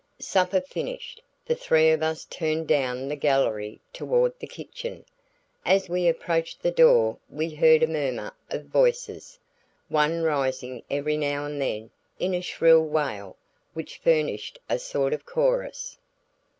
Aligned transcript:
Supper 0.17 0.61
finished, 0.61 1.21
the 1.45 1.53
three 1.53 1.91
of 1.91 2.01
us 2.01 2.25
turned 2.25 2.67
down 2.67 3.07
the 3.07 3.15
gallery 3.15 3.79
toward 3.93 4.33
the 4.39 4.47
kitchen. 4.47 5.05
As 5.63 5.89
we 5.89 6.07
approached 6.07 6.63
the 6.63 6.71
door 6.71 7.19
we 7.29 7.51
heard 7.53 7.83
a 7.83 7.87
murmur 7.87 8.33
of 8.49 8.65
voices, 8.65 9.37
one 9.89 10.23
rising 10.23 10.81
every 10.89 11.17
now 11.17 11.45
and 11.45 11.61
then 11.61 11.91
in 12.17 12.33
a 12.33 12.41
shrill 12.41 12.81
wail 12.83 13.37
which 13.75 13.99
furnished 13.99 14.57
a 14.67 14.79
sort 14.79 15.13
of 15.13 15.23
chorus. 15.27 15.99